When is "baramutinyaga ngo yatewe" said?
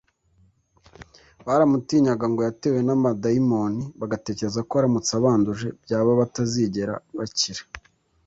1.45-2.79